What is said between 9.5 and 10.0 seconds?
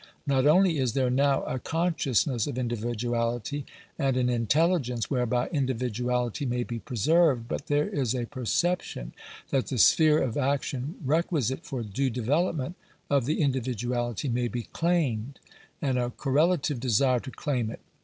that thel